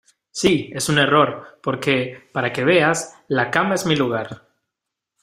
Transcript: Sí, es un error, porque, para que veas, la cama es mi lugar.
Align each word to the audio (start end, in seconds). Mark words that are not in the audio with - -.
Sí, 0.31 0.71
es 0.73 0.89
un 0.89 0.97
error, 0.97 1.59
porque, 1.61 2.27
para 2.33 2.51
que 2.51 2.63
veas, 2.63 3.15
la 3.27 3.51
cama 3.51 3.75
es 3.75 3.85
mi 3.85 3.95
lugar. 3.95 4.47